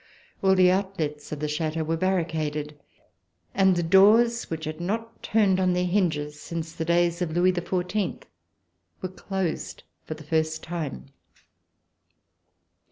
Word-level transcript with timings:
All 0.41 0.55
the 0.55 0.71
outlets 0.71 1.31
of 1.31 1.39
the 1.39 1.47
Chateau 1.47 1.83
were 1.83 1.95
barricaded, 1.95 2.75
and 3.53 3.75
the 3.75 3.83
doors, 3.83 4.49
which 4.49 4.65
had 4.65 4.81
not 4.81 5.21
turned 5.21 5.59
on 5.59 5.73
their 5.73 5.85
hinges 5.85 6.39
since 6.41 6.73
the 6.73 6.83
days 6.83 7.21
of 7.21 7.29
Louis 7.33 7.51
XIV, 7.53 8.23
were 9.03 9.09
closed 9.09 9.83
for 10.07 10.15
the 10.15 10.23
first 10.23 10.63
time. 10.63 11.09